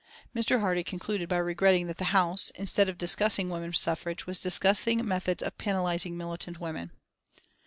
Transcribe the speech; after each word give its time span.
Mr. 0.35 0.61
Hardie 0.61 0.83
concluded 0.83 1.29
by 1.29 1.37
regretting 1.37 1.85
that 1.85 1.97
the 1.97 2.05
House, 2.05 2.49
instead 2.55 2.89
of 2.89 2.97
discussing 2.97 3.49
Woman 3.51 3.71
Suffrage, 3.71 4.25
was 4.25 4.39
discussing 4.39 5.05
methods 5.07 5.43
of 5.43 5.59
penalising 5.59 6.13
militant 6.13 6.59
women. 6.59 6.89